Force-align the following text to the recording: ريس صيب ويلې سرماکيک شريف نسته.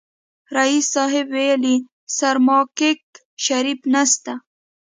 ريس 0.55 0.85
صيب 0.95 1.27
ويلې 1.35 1.75
سرماکيک 2.17 3.01
شريف 3.45 3.79
نسته. 3.93 4.33